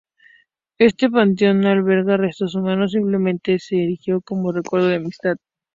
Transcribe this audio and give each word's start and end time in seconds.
Este 0.79 1.11
panteón 1.11 1.59
no 1.61 1.69
alberga 1.69 2.17
restos 2.17 2.55
humanos, 2.55 2.93
simplemente 2.93 3.59
se 3.59 3.83
erigió 3.83 4.19
como 4.21 4.51
recuerdo 4.51 4.87
de 4.87 4.95
amistad. 4.95 5.37